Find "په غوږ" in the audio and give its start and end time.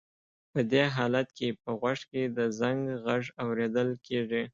1.63-1.99